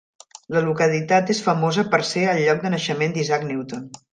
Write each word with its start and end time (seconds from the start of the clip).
La 0.55 0.63
localitat 0.67 1.29
és 1.35 1.43
famosa 1.49 1.85
per 1.93 2.01
ser 2.15 2.25
el 2.33 2.43
lloc 2.47 2.65
de 2.67 2.75
naixement 2.77 3.17
d'Isaac 3.19 3.49
Newton. 3.53 3.89